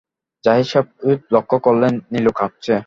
জাহিদ 0.43 0.67
সাহেব 0.67 1.19
লক্ষ্য 1.31 1.57
করলেন, 1.59 1.93
নীলু 2.11 2.31
কাঁদছে। 2.35 2.75